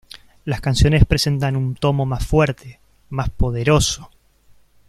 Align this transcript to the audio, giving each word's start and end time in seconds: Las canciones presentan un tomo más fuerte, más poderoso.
Las 0.45 0.61
canciones 0.61 1.05
presentan 1.05 1.55
un 1.55 1.75
tomo 1.75 2.07
más 2.07 2.25
fuerte, 2.25 2.79
más 3.11 3.29
poderoso. 3.29 4.09